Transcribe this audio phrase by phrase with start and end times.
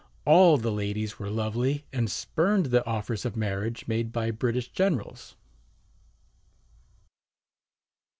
[0.25, 5.35] All the ladies were lovely, and spurned the offers of marriage made by British generals.